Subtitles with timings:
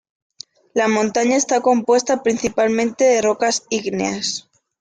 [0.73, 4.49] La montaña está compuesta principalmente de rocas ígneas.